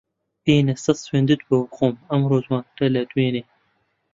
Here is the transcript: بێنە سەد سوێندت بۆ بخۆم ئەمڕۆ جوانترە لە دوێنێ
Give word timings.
بێنە 0.43 0.73
سەد 0.83 0.97
سوێندت 1.05 1.41
بۆ 1.47 1.57
بخۆم 1.67 1.93
ئەمڕۆ 2.09 2.37
جوانترە 2.45 2.87
لە 2.95 3.01
دوێنێ 3.09 3.43